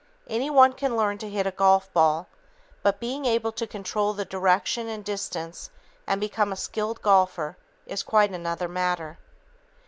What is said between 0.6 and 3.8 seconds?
can learn to hit a golf ball, but being able to